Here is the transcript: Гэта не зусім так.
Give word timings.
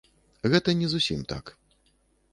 Гэта 0.53 0.69
не 0.81 0.87
зусім 0.95 1.21
так. 1.35 1.45